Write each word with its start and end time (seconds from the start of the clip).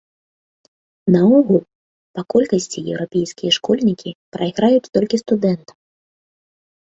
Наогул, 1.15 1.59
па 2.19 2.23
колькасці 2.35 2.79
еўрапейскія 2.93 3.51
школьнікі 3.57 4.13
прайграюць 4.37 4.91
толькі 4.99 5.19
студэнтам. 5.23 5.77